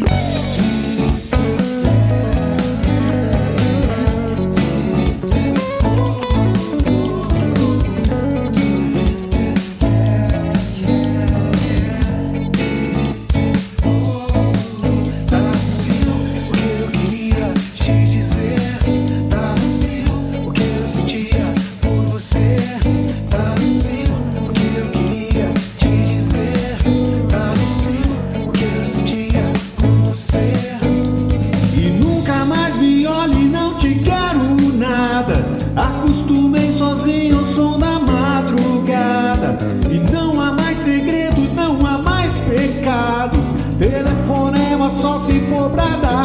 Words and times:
Bye. 0.00 0.29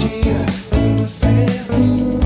dia 0.00 0.46
por. 0.70 2.20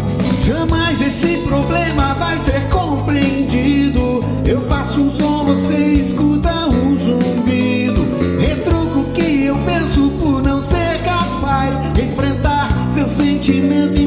Jamais 0.44 1.00
esse 1.00 1.38
problema 1.38 2.14
vai 2.14 2.36
ser 2.38 2.68
compreendido. 2.68 4.20
Eu 4.46 4.60
faço 4.68 5.00
um 5.00 5.10
som, 5.10 5.44
você 5.44 5.76
escuta 5.76 6.52
um 6.68 6.96
zumbido. 6.96 8.02
Retruco 8.38 9.12
que 9.14 9.44
eu 9.46 9.56
penso 9.64 10.10
por 10.20 10.42
não 10.42 10.60
ser 10.60 11.02
capaz 11.02 11.80
de 11.94 12.02
enfrentar 12.02 12.90
seu 12.90 13.08
sentimento. 13.08 14.03